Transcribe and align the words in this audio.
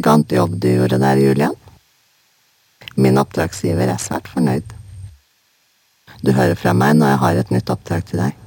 elegant 0.00 0.32
jobb 0.32 0.56
du 0.56 0.68
gjorde 0.68 0.98
der, 0.98 1.16
Julian. 1.20 1.54
Min 2.96 3.18
oppdragsgiver 3.20 3.90
er 3.92 4.00
svært 4.00 4.28
fornøyd. 4.32 4.64
Du 6.24 6.32
hører 6.32 6.56
fra 6.56 6.72
meg 6.72 6.96
når 6.96 7.12
jeg 7.12 7.20
har 7.20 7.40
et 7.40 7.50
nytt 7.52 7.70
oppdrag 7.70 8.06
til 8.08 8.22
deg. 8.22 8.38